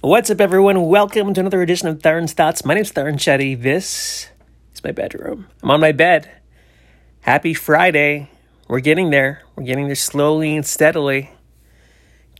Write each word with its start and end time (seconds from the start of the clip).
What's 0.00 0.30
up, 0.30 0.40
everyone? 0.40 0.80
Welcome 0.82 1.34
to 1.34 1.40
another 1.40 1.60
edition 1.60 1.88
of 1.88 2.00
Theron's 2.00 2.32
Thoughts. 2.32 2.64
My 2.64 2.74
name's 2.74 2.92
Theron 2.92 3.16
Shetty. 3.16 3.60
This 3.60 4.28
is 4.72 4.84
my 4.84 4.92
bedroom. 4.92 5.48
I'm 5.60 5.72
on 5.72 5.80
my 5.80 5.90
bed. 5.90 6.30
Happy 7.22 7.52
Friday. 7.52 8.30
We're 8.68 8.78
getting 8.78 9.10
there. 9.10 9.42
We're 9.56 9.64
getting 9.64 9.86
there 9.86 9.96
slowly 9.96 10.54
and 10.54 10.64
steadily. 10.64 11.32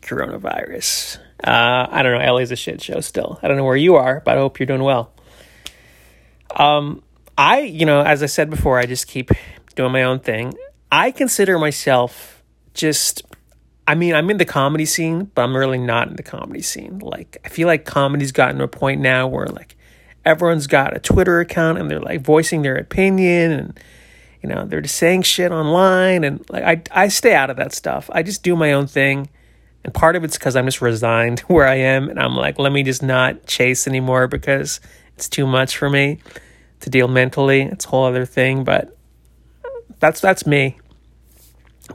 Coronavirus. 0.03 1.19
Uh, 1.43 1.89
I 1.91 2.05
don't 2.05 2.17
know. 2.17 2.33
LA's 2.33 2.53
a 2.53 2.57
shit 2.57 2.81
show 2.81 3.01
still. 3.01 3.41
I 3.43 3.49
don't 3.49 3.57
know 3.57 3.65
where 3.65 3.75
you 3.75 3.97
are, 3.97 4.23
but 4.25 4.37
I 4.37 4.41
hope 4.41 4.61
you're 4.61 4.69
doing 4.69 4.85
well. 4.85 5.13
Um, 6.55 7.03
I, 7.37 7.63
you 7.63 7.87
know, 7.87 8.03
as 8.03 8.23
I 8.23 8.27
said 8.27 8.51
before, 8.51 8.79
I 8.79 8.87
just 8.87 9.09
keep 9.09 9.33
doing 9.75 9.91
my 9.91 10.05
own 10.05 10.21
thing. 10.21 10.55
I 10.93 11.11
consider 11.11 11.59
myself 11.59 12.41
just 12.73 13.25
I 13.89 13.95
mean, 13.95 14.15
I'm 14.15 14.29
in 14.29 14.37
the 14.37 14.45
comedy 14.45 14.85
scene, 14.85 15.31
but 15.35 15.43
I'm 15.43 15.57
really 15.57 15.79
not 15.79 16.09
in 16.09 16.17
the 16.17 16.23
comedy 16.23 16.61
scene. 16.61 16.99
Like, 16.99 17.39
I 17.43 17.49
feel 17.49 17.67
like 17.67 17.87
comedy's 17.87 18.33
gotten 18.33 18.59
to 18.59 18.65
a 18.65 18.69
point 18.69 19.01
now 19.01 19.27
where 19.27 19.47
like 19.47 19.77
everyone's 20.27 20.67
got 20.67 20.95
a 20.95 21.01
Twitter 21.01 21.41
account 21.41 21.79
and 21.79 21.91
they're 21.91 21.99
like 21.99 22.21
voicing 22.21 22.61
their 22.61 22.77
opinion 22.77 23.51
and 23.51 23.81
you 24.43 24.49
know, 24.51 24.67
they're 24.67 24.83
just 24.83 24.97
saying 24.97 25.23
shit 25.23 25.51
online 25.53 26.23
and 26.23 26.45
like 26.51 26.65
I 26.93 27.05
I 27.05 27.09
stay 27.09 27.35
out 27.35 27.49
of 27.49 27.57
that 27.57 27.73
stuff. 27.73 28.11
I 28.13 28.23
just 28.23 28.43
do 28.43 28.55
my 28.55 28.75
own 28.75 28.87
thing. 28.87 29.31
And 29.83 29.95
part 29.95 30.17
of 30.17 30.23
it's 30.23 30.37
cuz 30.37 30.55
I'm 30.55 30.67
just 30.67 30.83
resigned 30.83 31.41
where 31.49 31.67
I 31.67 31.77
am 31.77 32.11
and 32.11 32.21
I'm 32.21 32.37
like, 32.37 32.59
let 32.59 32.73
me 32.73 32.83
just 32.83 33.03
not 33.03 33.47
chase 33.47 33.89
anymore 33.89 34.29
because 34.29 34.81
it's 35.17 35.31
too 35.31 35.47
much 35.47 35.79
for 35.79 35.89
me 35.89 36.19
to 36.81 36.91
deal 36.91 37.09
mentally. 37.09 37.63
It's 37.63 37.87
a 37.87 37.89
whole 37.89 38.05
other 38.05 38.27
thing, 38.27 38.65
but 38.65 38.95
that's 39.99 40.21
that's 40.21 40.47
me. 40.47 40.79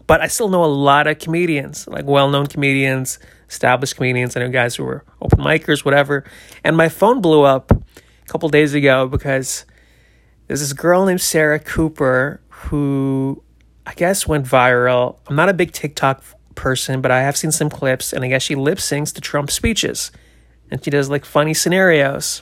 But 0.08 0.22
I 0.22 0.28
still 0.28 0.50
know 0.50 0.64
a 0.64 0.68
lot 0.68 1.08
of 1.08 1.20
comedians, 1.20 1.88
like 1.88 2.06
well 2.06 2.30
known 2.30 2.48
comedians, 2.48 3.20
established 3.50 3.96
comedians. 3.96 4.36
I 4.36 4.42
know 4.42 4.50
guys 4.50 4.76
who 4.76 4.84
were 4.84 5.04
open 5.22 5.40
micers, 5.40 5.86
whatever. 5.86 6.24
And 6.64 6.76
my 6.76 6.90
phone 6.90 7.22
blew 7.22 7.44
up 7.44 7.72
a 7.72 8.28
couple 8.28 8.50
days 8.50 8.74
ago 8.74 9.08
because 9.08 9.66
there's 10.48 10.60
this 10.60 10.74
girl 10.74 11.06
named 11.06 11.22
Sarah 11.22 11.60
Cooper 11.60 12.42
who 12.50 13.44
I 13.86 13.94
guess 13.94 14.28
went 14.28 14.46
viral. 14.46 15.18
I'm 15.28 15.36
not 15.36 15.50
a 15.50 15.54
big 15.54 15.72
TikTok 15.72 16.24
person, 16.56 17.02
but 17.02 17.12
I 17.12 17.22
have 17.22 17.36
seen 17.36 17.52
some 17.52 17.70
clips, 17.70 18.14
and 18.14 18.24
I 18.24 18.30
guess 18.30 18.44
she 18.44 18.56
lip 18.56 18.78
syncs 18.78 19.14
to 19.16 19.22
Trump 19.22 19.52
speeches. 19.52 20.12
And 20.72 20.84
she 20.84 20.90
does 20.90 21.10
like 21.10 21.26
funny 21.26 21.54
scenarios. 21.54 22.42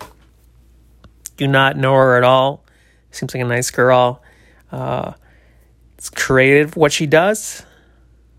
Do 1.37 1.47
not 1.47 1.77
know 1.77 1.93
her 1.93 2.17
at 2.17 2.23
all. 2.23 2.63
Seems 3.11 3.33
like 3.33 3.43
a 3.43 3.47
nice 3.47 3.71
girl. 3.71 4.21
Uh, 4.71 5.13
it's 6.01 6.09
creative 6.09 6.75
what 6.75 6.91
she 6.91 7.05
does. 7.05 7.63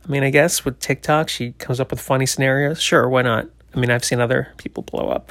I 0.04 0.10
mean, 0.10 0.24
I 0.24 0.30
guess 0.30 0.64
with 0.64 0.80
TikTok, 0.80 1.28
she 1.28 1.52
comes 1.52 1.78
up 1.78 1.92
with 1.92 2.00
funny 2.00 2.26
scenarios. 2.26 2.82
Sure, 2.82 3.08
why 3.08 3.22
not? 3.22 3.46
I 3.72 3.78
mean, 3.78 3.88
I've 3.88 4.04
seen 4.04 4.20
other 4.20 4.52
people 4.56 4.82
blow 4.82 5.08
up, 5.10 5.30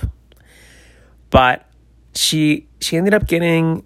but 1.29 1.69
she 2.15 2.69
she 2.79 2.95
ended 2.95 3.13
up 3.13 3.27
getting 3.27 3.83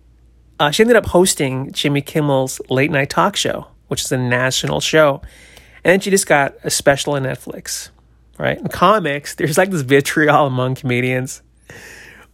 uh, 0.60 0.70
she 0.70 0.84
ended 0.84 0.96
up 0.96 1.08
hosting 1.08 1.72
Jimmy 1.72 2.04
Kimmel's 2.04 2.62
late 2.70 2.92
night 2.92 3.10
talk 3.10 3.36
show, 3.36 3.66
which 3.88 4.04
is 4.04 4.12
a 4.12 4.18
national 4.18 4.80
show, 4.80 5.24
and 5.84 5.94
then 5.94 6.00
she 6.00 6.12
just 6.12 6.28
got 6.28 6.54
a 6.64 6.70
special 6.70 7.14
on 7.14 7.24
Netflix. 7.24 7.90
Right 8.38 8.60
in 8.60 8.68
comics, 8.68 9.34
there's 9.34 9.58
like 9.58 9.72
this 9.72 9.82
vitriol 9.82 10.46
among 10.46 10.76
comedians 10.76 11.42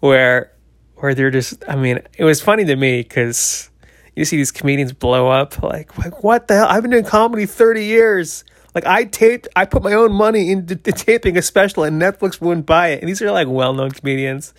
where 0.02 0.52
where 0.96 1.16
they're 1.16 1.32
just. 1.32 1.64
I 1.70 1.78
mean, 1.78 2.02
it 2.18 2.26
was 2.26 2.42
funny 2.42 2.66
to 2.66 2.76
me 2.76 3.02
because 3.02 3.71
you 4.16 4.26
see 4.26 4.38
these 4.38 4.52
comedians 4.52 4.94
blow 4.94 5.30
up 5.30 5.62
like 5.62 5.98
like 5.98 6.24
what 6.24 6.48
the 6.48 6.56
hell? 6.56 6.68
I've 6.68 6.82
been 6.82 6.92
doing 6.92 7.06
comedy 7.06 7.46
30 7.46 7.86
years. 7.86 8.44
Like 8.74 8.86
i 8.86 9.04
taped 9.04 9.48
i 9.56 9.66
put 9.66 9.84
my 9.84 9.94
own 9.94 10.14
money 10.14 10.52
into 10.52 10.76
taping 10.76 11.38
a 11.38 11.42
special 11.42 11.84
and 11.84 12.02
netflix 12.02 12.40
wouldn't 12.40 12.66
buy 12.66 12.90
it. 12.90 13.02
And 13.02 13.10
these 13.10 13.22
are 13.22 13.32
like 13.32 13.48
well-known 13.48 13.92
comedians. 13.92 14.54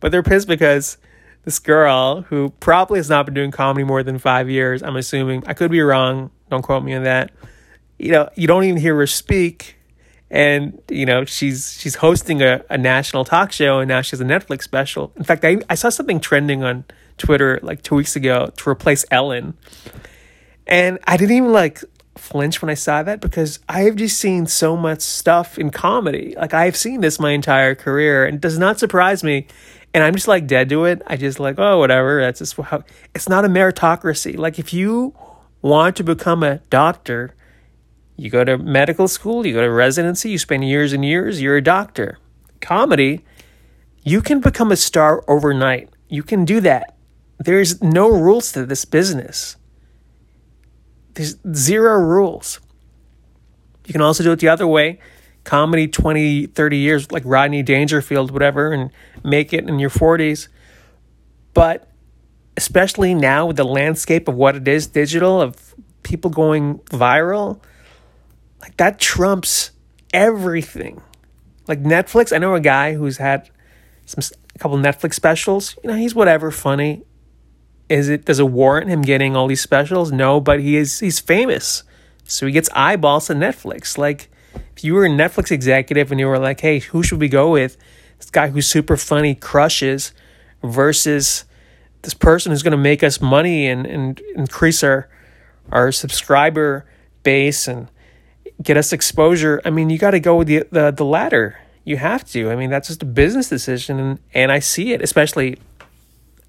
But 0.00 0.12
they're 0.12 0.22
pissed 0.22 0.48
because 0.48 0.96
this 1.44 1.58
girl 1.58 2.22
who 2.22 2.50
probably 2.60 2.98
has 2.98 3.10
not 3.10 3.26
been 3.26 3.34
doing 3.34 3.50
comedy 3.50 3.84
more 3.84 4.02
than 4.02 4.18
five 4.18 4.50
years 4.50 4.82
i'm 4.82 4.96
assuming 4.96 5.42
i 5.46 5.54
could 5.54 5.70
be 5.70 5.80
wrong 5.80 6.30
don't 6.50 6.62
quote 6.62 6.82
me 6.82 6.94
on 6.94 7.04
that. 7.04 7.30
You 7.98 8.12
know 8.12 8.28
you 8.34 8.46
don't 8.46 8.64
even 8.64 8.80
hear 8.80 8.96
her 8.96 9.06
speak. 9.06 9.76
And 10.30 10.80
you 10.88 11.06
know 11.06 11.24
she's 11.24 11.78
she's 11.80 11.96
hosting 11.96 12.42
a, 12.42 12.64
a 12.68 12.76
national 12.76 13.24
talk 13.24 13.50
show 13.50 13.78
and 13.78 13.88
now 13.88 14.02
she 14.02 14.10
has 14.10 14.20
a 14.20 14.24
netflix 14.24 14.62
special. 14.62 15.12
In 15.16 15.24
fact 15.24 15.44
I, 15.44 15.58
I 15.70 15.74
saw 15.74 15.88
something 15.88 16.20
trending 16.20 16.62
on 16.62 16.84
Twitter 17.18 17.58
like 17.62 17.82
two 17.82 17.94
weeks 17.94 18.16
ago 18.16 18.52
to 18.56 18.70
replace 18.70 19.04
Ellen. 19.10 19.54
And 20.66 20.98
I 21.06 21.16
didn't 21.16 21.36
even 21.36 21.52
like 21.52 21.82
flinch 22.16 22.60
when 22.60 22.70
I 22.70 22.74
saw 22.74 23.02
that 23.02 23.20
because 23.20 23.60
I 23.68 23.82
have 23.82 23.96
just 23.96 24.18
seen 24.18 24.46
so 24.46 24.76
much 24.76 25.00
stuff 25.00 25.58
in 25.58 25.70
comedy. 25.70 26.34
Like 26.36 26.52
I 26.52 26.64
have 26.66 26.76
seen 26.76 27.00
this 27.00 27.18
my 27.18 27.30
entire 27.30 27.74
career 27.74 28.26
and 28.26 28.36
it 28.36 28.40
does 28.40 28.58
not 28.58 28.78
surprise 28.78 29.24
me. 29.24 29.46
And 29.94 30.04
I'm 30.04 30.14
just 30.14 30.28
like 30.28 30.46
dead 30.46 30.68
to 30.68 30.84
it. 30.84 31.00
I 31.06 31.16
just 31.16 31.40
like, 31.40 31.58
oh, 31.58 31.78
whatever. 31.78 32.20
That's 32.20 32.40
just 32.40 32.56
how 32.56 32.84
it's 33.14 33.28
not 33.28 33.44
a 33.44 33.48
meritocracy. 33.48 34.36
Like 34.36 34.58
if 34.58 34.72
you 34.72 35.14
want 35.62 35.96
to 35.96 36.04
become 36.04 36.42
a 36.42 36.58
doctor, 36.70 37.34
you 38.16 38.30
go 38.30 38.44
to 38.44 38.58
medical 38.58 39.08
school, 39.08 39.46
you 39.46 39.54
go 39.54 39.62
to 39.62 39.70
residency, 39.70 40.30
you 40.30 40.38
spend 40.38 40.64
years 40.64 40.92
and 40.92 41.04
years, 41.04 41.40
you're 41.40 41.56
a 41.56 41.62
doctor. 41.62 42.18
Comedy, 42.60 43.24
you 44.02 44.20
can 44.20 44.40
become 44.40 44.72
a 44.72 44.76
star 44.76 45.24
overnight. 45.28 45.88
You 46.08 46.22
can 46.22 46.44
do 46.44 46.60
that. 46.60 46.97
There's 47.38 47.82
no 47.82 48.08
rules 48.08 48.52
to 48.52 48.66
this 48.66 48.84
business. 48.84 49.56
There's 51.14 51.36
zero 51.54 51.94
rules. 51.96 52.60
You 53.86 53.92
can 53.92 54.02
also 54.02 54.22
do 54.22 54.32
it 54.32 54.40
the 54.40 54.48
other 54.48 54.66
way 54.66 55.00
comedy 55.48 55.88
20, 55.88 56.46
30 56.48 56.76
years, 56.76 57.10
like 57.10 57.22
Rodney 57.24 57.62
Dangerfield, 57.62 58.30
whatever, 58.30 58.70
and 58.70 58.90
make 59.24 59.54
it 59.54 59.66
in 59.66 59.78
your 59.78 59.88
40s. 59.88 60.48
But 61.54 61.90
especially 62.54 63.14
now 63.14 63.46
with 63.46 63.56
the 63.56 63.64
landscape 63.64 64.28
of 64.28 64.34
what 64.34 64.56
it 64.56 64.68
is 64.68 64.86
digital, 64.88 65.40
of 65.40 65.74
people 66.02 66.30
going 66.30 66.80
viral, 66.90 67.62
like 68.60 68.76
that 68.76 69.00
trumps 69.00 69.70
everything. 70.12 71.00
Like 71.66 71.82
Netflix, 71.82 72.30
I 72.30 72.38
know 72.38 72.54
a 72.54 72.60
guy 72.60 72.92
who's 72.92 73.16
had 73.16 73.48
some 74.04 74.22
a 74.54 74.58
couple 74.58 74.76
Netflix 74.76 75.14
specials. 75.14 75.76
You 75.82 75.88
know, 75.88 75.96
he's 75.96 76.14
whatever, 76.14 76.50
funny. 76.50 77.04
Is 77.88 78.08
it 78.08 78.24
does 78.24 78.38
it 78.38 78.50
warrant 78.50 78.88
him 78.88 79.02
getting 79.02 79.34
all 79.36 79.46
these 79.46 79.62
specials? 79.62 80.12
No, 80.12 80.40
but 80.40 80.60
he 80.60 80.76
is 80.76 81.00
he's 81.00 81.20
famous. 81.20 81.82
So 82.24 82.46
he 82.46 82.52
gets 82.52 82.68
eyeballs 82.74 83.30
on 83.30 83.38
Netflix. 83.38 83.96
Like 83.96 84.30
if 84.76 84.84
you 84.84 84.94
were 84.94 85.06
a 85.06 85.08
Netflix 85.08 85.50
executive 85.50 86.10
and 86.10 86.20
you 86.20 86.26
were 86.26 86.38
like, 86.38 86.60
"Hey, 86.60 86.80
who 86.80 87.02
should 87.02 87.20
we 87.20 87.28
go 87.28 87.50
with?" 87.50 87.76
This 88.18 88.30
guy 88.30 88.48
who's 88.48 88.68
super 88.68 88.96
funny 88.96 89.34
crushes 89.34 90.12
versus 90.62 91.44
this 92.02 92.14
person 92.14 92.52
who's 92.52 92.62
going 92.62 92.72
to 92.72 92.76
make 92.76 93.02
us 93.02 93.20
money 93.20 93.66
and, 93.66 93.86
and 93.86 94.20
increase 94.34 94.82
our 94.82 95.08
our 95.70 95.92
subscriber 95.92 96.86
base 97.22 97.68
and 97.68 97.88
get 98.62 98.76
us 98.76 98.92
exposure. 98.92 99.60
I 99.64 99.70
mean, 99.70 99.90
you 99.90 99.98
got 99.98 100.12
to 100.12 100.20
go 100.20 100.36
with 100.36 100.48
the, 100.48 100.66
the 100.70 100.90
the 100.90 101.04
latter. 101.04 101.58
You 101.84 101.96
have 101.96 102.28
to. 102.32 102.50
I 102.50 102.56
mean, 102.56 102.68
that's 102.68 102.88
just 102.88 103.02
a 103.02 103.06
business 103.06 103.48
decision, 103.48 103.98
and, 103.98 104.18
and 104.34 104.52
I 104.52 104.58
see 104.58 104.92
it, 104.92 105.00
especially 105.00 105.58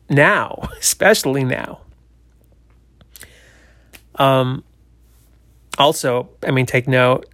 now, 0.09 0.69
especially 0.79 1.43
now. 1.43 1.81
Um, 4.15 4.63
also, 5.77 6.29
I 6.45 6.51
mean, 6.51 6.65
take 6.65 6.87
note. 6.87 7.25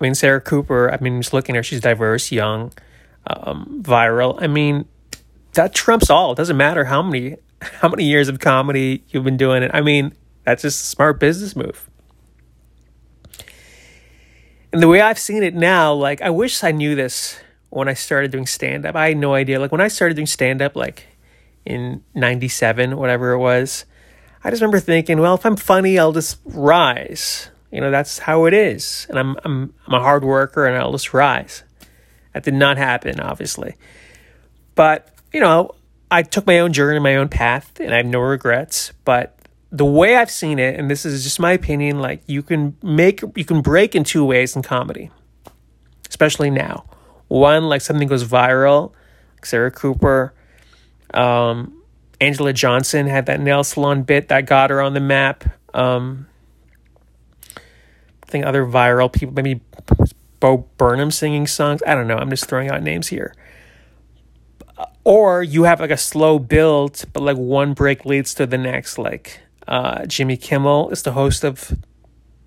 I 0.00 0.04
mean, 0.04 0.14
Sarah 0.14 0.40
Cooper. 0.40 0.92
I 0.92 0.98
mean, 1.00 1.22
just 1.22 1.32
looking 1.32 1.54
at 1.54 1.60
her, 1.60 1.62
she's 1.62 1.80
diverse, 1.80 2.30
young, 2.30 2.72
um, 3.26 3.80
viral. 3.82 4.40
I 4.42 4.46
mean, 4.46 4.86
that 5.54 5.74
trumps 5.74 6.10
all. 6.10 6.32
It 6.32 6.36
doesn't 6.36 6.56
matter 6.56 6.84
how 6.84 7.02
many 7.02 7.36
how 7.62 7.88
many 7.88 8.04
years 8.04 8.28
of 8.28 8.40
comedy 8.40 9.04
you've 9.08 9.24
been 9.24 9.36
doing 9.36 9.62
it. 9.62 9.70
I 9.72 9.80
mean, 9.80 10.12
that's 10.44 10.62
just 10.62 10.82
a 10.82 10.86
smart 10.86 11.18
business 11.18 11.56
move. 11.56 11.88
And 14.72 14.82
the 14.82 14.88
way 14.88 15.00
I've 15.00 15.18
seen 15.18 15.42
it 15.42 15.54
now, 15.54 15.94
like 15.94 16.20
I 16.20 16.30
wish 16.30 16.62
I 16.64 16.72
knew 16.72 16.94
this 16.94 17.38
when 17.70 17.88
I 17.88 17.94
started 17.94 18.32
doing 18.32 18.46
stand 18.46 18.84
up. 18.84 18.96
I 18.96 19.08
had 19.08 19.16
no 19.16 19.34
idea. 19.34 19.60
Like 19.60 19.72
when 19.72 19.80
I 19.80 19.88
started 19.88 20.14
doing 20.14 20.26
stand 20.26 20.60
up, 20.60 20.76
like 20.76 21.06
in 21.64 22.02
97, 22.14 22.96
whatever 22.96 23.32
it 23.32 23.38
was. 23.38 23.84
I 24.42 24.50
just 24.50 24.60
remember 24.60 24.80
thinking, 24.80 25.20
well, 25.20 25.34
if 25.34 25.46
I'm 25.46 25.56
funny, 25.56 25.98
I'll 25.98 26.12
just 26.12 26.38
rise. 26.44 27.50
You 27.70 27.80
know, 27.80 27.90
that's 27.90 28.18
how 28.18 28.44
it 28.44 28.54
is. 28.54 29.06
And 29.08 29.18
I'm 29.18 29.36
I'm 29.44 29.74
I'm 29.86 29.94
a 29.94 30.00
hard 30.00 30.24
worker 30.24 30.66
and 30.66 30.76
I'll 30.76 30.92
just 30.92 31.14
rise. 31.14 31.64
That 32.32 32.44
did 32.44 32.54
not 32.54 32.76
happen, 32.76 33.20
obviously. 33.20 33.74
But, 34.74 35.08
you 35.32 35.40
know, 35.40 35.74
I 36.10 36.22
took 36.22 36.46
my 36.46 36.58
own 36.58 36.72
journey, 36.72 36.98
my 36.98 37.16
own 37.16 37.28
path, 37.28 37.80
and 37.80 37.92
I 37.94 37.98
have 37.98 38.06
no 38.06 38.20
regrets. 38.20 38.92
But 39.04 39.38
the 39.70 39.84
way 39.84 40.16
I've 40.16 40.30
seen 40.30 40.58
it, 40.58 40.78
and 40.78 40.90
this 40.90 41.04
is 41.04 41.24
just 41.24 41.40
my 41.40 41.52
opinion, 41.52 42.00
like 42.00 42.22
you 42.26 42.42
can 42.42 42.76
make 42.82 43.22
you 43.34 43.44
can 43.44 43.60
break 43.62 43.94
in 43.94 44.04
two 44.04 44.24
ways 44.24 44.54
in 44.54 44.62
comedy. 44.62 45.10
Especially 46.08 46.50
now. 46.50 46.84
One, 47.28 47.64
like 47.64 47.80
something 47.80 48.06
goes 48.06 48.24
viral, 48.24 48.92
like 49.34 49.46
Sarah 49.46 49.70
Cooper 49.70 50.34
um, 51.12 51.82
Anjelah 52.20 52.54
Johnson 52.54 53.06
had 53.06 53.26
that 53.26 53.40
nail 53.40 53.64
salon 53.64 54.02
bit 54.02 54.28
that 54.28 54.46
got 54.46 54.70
her 54.70 54.80
on 54.80 54.94
the 54.94 55.00
map. 55.00 55.44
Um, 55.74 56.26
I 57.56 58.26
think 58.26 58.46
other 58.46 58.64
viral 58.64 59.12
people, 59.12 59.34
maybe 59.34 59.60
Bo 60.40 60.68
Burnham 60.76 61.10
singing 61.10 61.46
songs. 61.46 61.82
I 61.86 61.94
don't 61.94 62.06
know. 62.06 62.16
I'm 62.16 62.30
just 62.30 62.46
throwing 62.48 62.70
out 62.70 62.82
names 62.82 63.08
here. 63.08 63.34
or 65.04 65.42
you 65.42 65.64
have 65.64 65.80
like 65.80 65.90
a 65.90 65.96
slow 65.96 66.38
build, 66.38 67.04
but 67.12 67.22
like 67.22 67.36
one 67.36 67.74
break 67.74 68.04
leads 68.04 68.34
to 68.34 68.46
the 68.46 68.58
next. 68.58 68.98
Like 68.98 69.40
uh, 69.68 70.06
Jimmy 70.06 70.36
Kimmel 70.36 70.90
is 70.90 71.02
the 71.02 71.12
host 71.12 71.44
of 71.44 71.76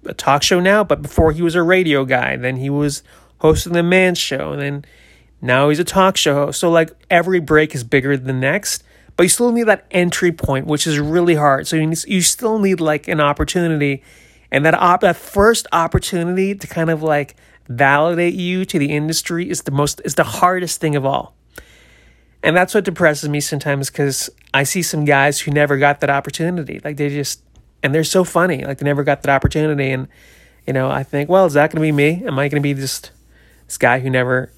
a 0.06 0.14
talk 0.14 0.44
show 0.44 0.60
now, 0.60 0.84
but 0.84 1.02
before 1.02 1.32
he 1.32 1.42
was 1.42 1.56
a 1.56 1.64
radio 1.64 2.06
guy, 2.06 2.36
then 2.36 2.58
he 2.58 2.70
was 2.70 3.04
hosting 3.40 3.74
the 3.74 3.84
Man 3.84 4.16
Show, 4.16 4.54
and 4.54 4.62
then 4.62 4.86
now 5.42 5.70
he's 5.70 5.80
a 5.80 5.84
talk 5.84 6.18
show 6.18 6.34
host. 6.34 6.60
So 6.60 6.70
like 6.70 6.92
every 7.10 7.40
break 7.40 7.76
is 7.76 7.84
bigger 7.84 8.18
than 8.18 8.28
the 8.28 8.34
next, 8.34 8.84
but 9.16 9.24
you 9.24 9.30
still 9.30 9.52
need 9.52 9.64
that 9.64 9.86
entry 9.92 10.32
point, 10.32 10.68
which 10.68 10.88
is 10.88 11.00
really 11.00 11.36
hard. 11.36 11.68
So 11.68 11.76
you 11.76 11.88
need, 11.88 12.04
you 12.06 12.22
still 12.22 12.60
need 12.60 12.80
like 12.80 13.08
an 13.08 13.20
opportunity, 13.20 14.04
and 14.52 14.66
that 14.66 14.74
op- 14.74 15.02
that 15.02 15.16
first 15.16 15.68
opportunity 15.72 16.56
to 16.56 16.68
kind 16.68 16.90
of 16.90 17.04
like 17.04 17.36
validate 17.68 18.34
you 18.34 18.64
to 18.66 18.80
the 18.80 18.92
industry 18.92 19.50
is 19.50 19.64
the 19.64 19.72
most 19.72 20.02
is 20.06 20.16
the 20.16 20.24
hardest 20.24 20.80
thing 20.80 20.96
of 20.96 21.06
all. 21.06 21.36
And 22.44 22.56
that's 22.56 22.74
what 22.74 22.86
depresses 22.86 23.30
me 23.30 23.40
sometimes 23.40 23.90
because 23.90 24.30
I 24.54 24.64
see 24.64 24.82
some 24.82 25.06
guys 25.06 25.40
who 25.40 25.52
never 25.52 25.78
got 25.78 26.00
that 26.02 26.10
opportunity. 26.10 26.80
Like 26.84 26.98
they 26.98 27.10
just, 27.10 27.42
and 27.82 27.94
they're 27.94 28.04
so 28.04 28.24
funny. 28.24 28.64
Like 28.64 28.78
they 28.78 28.86
never 28.86 29.04
got 29.04 29.24
that 29.24 29.36
opportunity. 29.36 29.90
And, 29.92 30.08
you 30.66 30.74
know, 30.74 30.90
I 30.90 31.04
think, 31.04 31.30
well, 31.30 31.46
is 31.46 31.54
that 31.54 31.72
going 31.72 31.82
to 31.82 31.82
be 31.82 31.92
me? 31.92 32.24
Am 32.26 32.38
I 32.38 32.48
going 32.48 32.62
to 32.62 32.64
be 32.64 32.74
just 32.74 33.12
this 33.66 33.78
guy 33.78 34.00
who 34.00 34.10
never, 34.10 34.52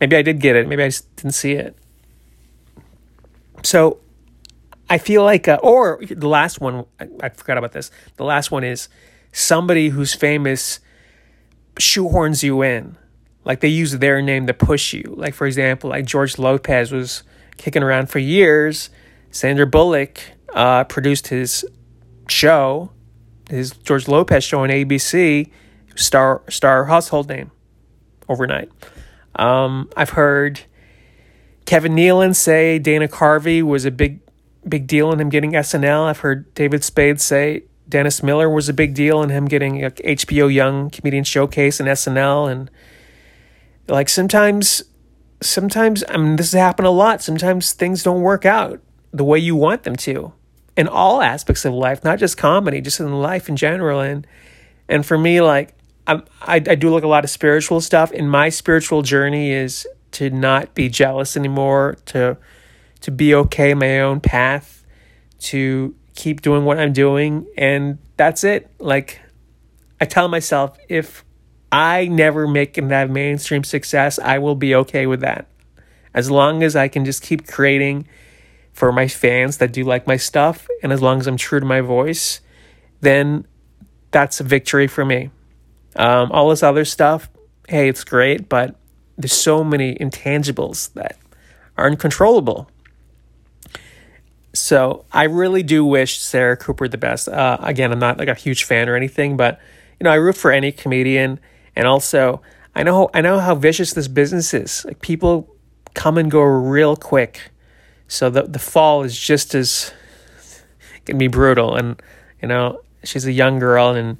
maybe 0.00 0.16
I 0.16 0.22
did 0.22 0.40
get 0.40 0.56
it. 0.56 0.66
Maybe 0.66 0.82
I 0.82 0.88
just 0.88 1.14
didn't 1.16 1.34
see 1.34 1.52
it. 1.52 1.76
So 3.62 4.00
I 4.88 4.98
feel 4.98 5.22
like, 5.22 5.46
uh, 5.46 5.58
or 5.62 6.00
the 6.08 6.28
last 6.28 6.60
one, 6.60 6.86
I, 6.98 7.08
I 7.22 7.28
forgot 7.28 7.58
about 7.58 7.72
this. 7.72 7.90
The 8.16 8.24
last 8.24 8.50
one 8.50 8.64
is 8.64 8.88
somebody 9.32 9.90
who's 9.90 10.14
famous 10.14 10.80
shoehorns 11.76 12.42
you 12.42 12.62
in. 12.62 12.96
Like 13.44 13.60
they 13.60 13.68
use 13.68 13.92
their 13.98 14.20
name 14.20 14.46
to 14.46 14.54
push 14.54 14.92
you. 14.92 15.14
Like 15.16 15.34
for 15.34 15.46
example, 15.46 15.90
like 15.90 16.04
George 16.04 16.38
Lopez 16.38 16.92
was 16.92 17.22
kicking 17.56 17.82
around 17.82 18.10
for 18.10 18.18
years. 18.18 18.90
Sandra 19.30 19.66
Bullock 19.66 20.20
uh, 20.52 20.84
produced 20.84 21.28
his 21.28 21.64
show, 22.28 22.90
his 23.48 23.70
George 23.70 24.08
Lopez 24.08 24.44
show 24.44 24.60
on 24.60 24.68
ABC, 24.68 25.50
star 25.94 26.42
star 26.48 26.84
household 26.84 27.28
name 27.28 27.50
overnight. 28.28 28.70
Um, 29.36 29.88
I've 29.96 30.10
heard 30.10 30.60
Kevin 31.66 31.92
Nealon 31.92 32.34
say 32.34 32.78
Dana 32.78 33.08
Carvey 33.08 33.62
was 33.62 33.84
a 33.84 33.90
big 33.90 34.20
big 34.68 34.86
deal 34.86 35.12
in 35.12 35.20
him 35.20 35.28
getting 35.28 35.52
SNL. 35.52 36.04
I've 36.04 36.18
heard 36.18 36.52
David 36.54 36.84
Spade 36.84 37.20
say 37.20 37.64
Dennis 37.88 38.22
Miller 38.22 38.48
was 38.48 38.68
a 38.68 38.74
big 38.74 38.94
deal 38.94 39.22
in 39.22 39.30
him 39.30 39.46
getting 39.46 39.84
a 39.84 39.90
HBO 39.90 40.52
Young 40.52 40.90
Comedian 40.90 41.24
Showcase 41.24 41.80
and 41.80 41.88
SNL 41.88 42.50
and 42.50 42.70
like 43.88 44.08
sometimes 44.08 44.82
sometimes 45.40 46.04
I 46.08 46.16
mean 46.16 46.36
this 46.36 46.52
has 46.52 46.60
happened 46.60 46.86
a 46.86 46.90
lot. 46.90 47.22
Sometimes 47.22 47.72
things 47.72 48.02
don't 48.02 48.22
work 48.22 48.44
out 48.44 48.80
the 49.12 49.24
way 49.24 49.38
you 49.38 49.56
want 49.56 49.82
them 49.82 49.96
to. 49.96 50.32
In 50.76 50.88
all 50.88 51.20
aspects 51.20 51.64
of 51.64 51.74
life, 51.74 52.04
not 52.04 52.18
just 52.18 52.36
comedy, 52.36 52.80
just 52.80 53.00
in 53.00 53.12
life 53.12 53.48
in 53.48 53.56
general. 53.56 54.00
And 54.00 54.26
and 54.88 55.04
for 55.04 55.18
me, 55.18 55.40
like 55.40 55.74
I 56.14 56.54
I 56.54 56.58
do 56.58 56.90
like 56.90 57.02
a 57.02 57.08
lot 57.08 57.24
of 57.24 57.30
spiritual 57.30 57.80
stuff. 57.80 58.10
And 58.12 58.30
my 58.30 58.48
spiritual 58.48 59.02
journey 59.02 59.50
is 59.50 59.86
to 60.12 60.30
not 60.30 60.74
be 60.74 60.88
jealous 60.88 61.36
anymore, 61.36 61.96
to 62.06 62.36
to 63.00 63.10
be 63.10 63.34
okay 63.34 63.74
my 63.74 64.00
own 64.00 64.20
path, 64.20 64.84
to 65.40 65.94
keep 66.14 66.42
doing 66.42 66.64
what 66.64 66.78
I'm 66.78 66.92
doing, 66.92 67.46
and 67.56 67.98
that's 68.16 68.44
it. 68.44 68.70
Like 68.78 69.20
I 70.00 70.04
tell 70.04 70.28
myself, 70.28 70.78
if 70.88 71.24
I 71.72 72.06
never 72.06 72.48
make 72.48 72.74
that 72.74 73.10
mainstream 73.10 73.64
success, 73.64 74.18
I 74.18 74.38
will 74.38 74.56
be 74.56 74.74
okay 74.74 75.06
with 75.06 75.20
that. 75.20 75.46
As 76.12 76.30
long 76.30 76.62
as 76.62 76.74
I 76.74 76.88
can 76.88 77.04
just 77.04 77.22
keep 77.22 77.46
creating 77.46 78.08
for 78.72 78.92
my 78.92 79.06
fans 79.06 79.58
that 79.58 79.72
do 79.72 79.84
like 79.84 80.06
my 80.06 80.16
stuff, 80.16 80.66
and 80.82 80.92
as 80.92 81.00
long 81.00 81.20
as 81.20 81.26
I'm 81.26 81.36
true 81.36 81.60
to 81.60 81.66
my 81.66 81.80
voice, 81.80 82.40
then 83.00 83.46
that's 84.10 84.40
a 84.40 84.44
victory 84.44 84.86
for 84.86 85.04
me. 85.04 85.30
Um, 86.00 86.32
all 86.32 86.48
this 86.48 86.62
other 86.62 86.86
stuff, 86.86 87.28
hey, 87.68 87.86
it's 87.86 88.04
great, 88.04 88.48
but 88.48 88.74
there's 89.18 89.34
so 89.34 89.62
many 89.62 89.94
intangibles 89.96 90.90
that 90.94 91.18
are 91.76 91.86
uncontrollable. 91.86 92.70
So 94.54 95.04
I 95.12 95.24
really 95.24 95.62
do 95.62 95.84
wish 95.84 96.18
Sarah 96.18 96.56
Cooper 96.56 96.88
the 96.88 96.96
best. 96.96 97.28
Uh, 97.28 97.58
again, 97.60 97.92
I'm 97.92 97.98
not 97.98 98.16
like 98.18 98.28
a 98.28 98.34
huge 98.34 98.64
fan 98.64 98.88
or 98.88 98.96
anything, 98.96 99.36
but 99.36 99.60
you 100.00 100.04
know, 100.04 100.10
I 100.10 100.14
root 100.14 100.38
for 100.38 100.50
any 100.50 100.72
comedian 100.72 101.38
and 101.76 101.86
also, 101.86 102.40
I 102.74 102.82
know 102.82 103.10
I 103.12 103.20
know 103.20 103.38
how 103.38 103.54
vicious 103.54 103.92
this 103.92 104.08
business 104.08 104.54
is. 104.54 104.86
Like 104.86 105.02
people 105.02 105.54
come 105.92 106.16
and 106.16 106.30
go 106.30 106.40
real 106.40 106.96
quick. 106.96 107.50
So 108.08 108.30
the 108.30 108.44
the 108.44 108.58
fall 108.58 109.02
is 109.02 109.18
just 109.18 109.54
as 109.54 109.92
can 111.04 111.18
be 111.18 111.28
brutal 111.28 111.76
and 111.76 112.00
you 112.40 112.48
know, 112.48 112.80
she's 113.04 113.26
a 113.26 113.32
young 113.32 113.58
girl 113.58 113.90
and 113.90 114.16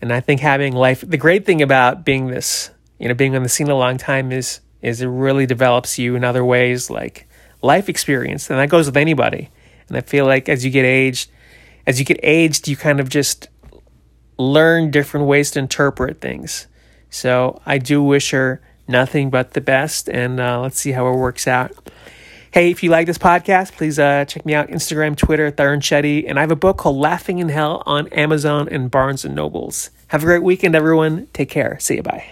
and 0.00 0.12
I 0.12 0.20
think 0.20 0.40
having 0.40 0.74
life 0.74 1.04
the 1.06 1.16
great 1.16 1.44
thing 1.44 1.62
about 1.62 2.04
being 2.04 2.28
this, 2.28 2.70
you 2.98 3.08
know, 3.08 3.14
being 3.14 3.34
on 3.36 3.42
the 3.42 3.48
scene 3.48 3.68
a 3.68 3.74
long 3.74 3.98
time 3.98 4.32
is 4.32 4.60
is 4.80 5.02
it 5.02 5.06
really 5.06 5.46
develops 5.46 5.98
you 5.98 6.14
in 6.14 6.24
other 6.24 6.44
ways 6.44 6.90
like 6.90 7.28
life 7.62 7.88
experience 7.88 8.48
and 8.50 8.58
that 8.58 8.68
goes 8.68 8.86
with 8.86 8.96
anybody. 8.96 9.50
And 9.88 9.96
I 9.96 10.00
feel 10.02 10.26
like 10.26 10.48
as 10.48 10.64
you 10.64 10.70
get 10.70 10.84
aged 10.84 11.30
as 11.86 11.98
you 11.98 12.04
get 12.04 12.20
aged 12.22 12.68
you 12.68 12.76
kind 12.76 13.00
of 13.00 13.08
just 13.08 13.48
learn 14.38 14.90
different 14.90 15.26
ways 15.26 15.50
to 15.52 15.58
interpret 15.58 16.20
things. 16.20 16.66
So 17.10 17.60
I 17.66 17.78
do 17.78 18.02
wish 18.02 18.30
her 18.30 18.62
nothing 18.86 19.30
but 19.30 19.52
the 19.52 19.60
best, 19.60 20.08
and 20.08 20.40
uh, 20.40 20.60
let's 20.60 20.78
see 20.78 20.92
how 20.92 21.08
it 21.08 21.16
works 21.16 21.46
out. 21.46 21.72
Hey, 22.50 22.70
if 22.70 22.82
you 22.82 22.90
like 22.90 23.06
this 23.06 23.18
podcast, 23.18 23.72
please 23.72 23.98
uh, 23.98 24.24
check 24.24 24.46
me 24.46 24.54
out 24.54 24.68
Instagram, 24.68 25.16
Twitter, 25.16 25.50
Theron 25.50 25.80
Shetty, 25.80 26.24
and 26.26 26.38
I 26.38 26.42
have 26.42 26.50
a 26.50 26.56
book 26.56 26.78
called 26.78 26.96
Laughing 26.96 27.40
in 27.40 27.50
Hell 27.50 27.82
on 27.84 28.08
Amazon 28.08 28.68
and 28.70 28.90
Barnes 28.90 29.24
and 29.24 29.34
Nobles. 29.34 29.90
Have 30.08 30.22
a 30.22 30.26
great 30.26 30.42
weekend, 30.42 30.74
everyone. 30.74 31.26
Take 31.34 31.50
care. 31.50 31.78
See 31.78 31.96
you. 31.96 32.02
Bye. 32.02 32.24